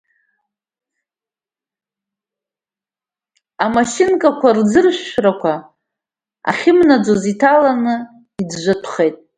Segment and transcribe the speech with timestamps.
[3.63, 5.53] Амашьынкақәа рӡыршәрақәа
[6.49, 7.95] ахьымнаӡоз иҭаланы
[8.41, 9.17] иӡәӡәатәхеит.